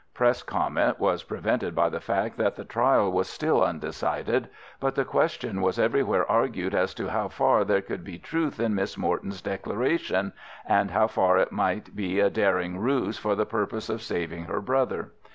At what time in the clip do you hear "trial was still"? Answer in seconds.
2.65-3.63